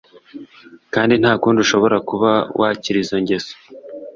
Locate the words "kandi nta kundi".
0.93-1.59